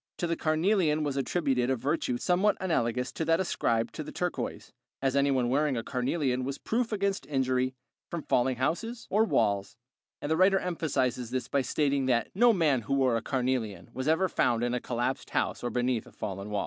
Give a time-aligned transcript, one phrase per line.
[0.17, 4.73] To the carnelian was attributed a virtue somewhat analogous to that ascribed to the turquoise,
[4.99, 7.75] as anyone wearing a carnelian was proof against injury
[8.09, 9.77] from falling houses or walls;
[10.19, 14.27] the writer emphasizes this by stating that "no man who wore a carnelian was ever
[14.27, 16.59] found in a collapsed house or beneath a fallen wall."